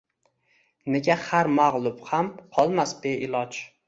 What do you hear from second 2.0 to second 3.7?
ham qolmas beiloj?!